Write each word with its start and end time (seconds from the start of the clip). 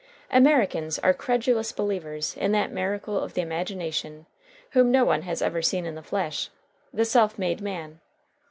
Americans 0.31 0.97
are 0.97 1.13
credulous 1.13 1.71
believers 1.71 2.35
in 2.37 2.51
that 2.53 2.71
miracle 2.71 3.19
of 3.19 3.35
the 3.35 3.41
imagination 3.41 4.25
whom 4.71 4.89
no 4.91 5.05
one 5.05 5.21
has 5.21 5.43
ever 5.43 5.61
seen 5.61 5.85
in 5.85 5.93
the 5.93 6.01
flesh 6.01 6.49
the 6.91 7.05
self 7.05 7.37
made 7.37 7.61
man. 7.61 7.99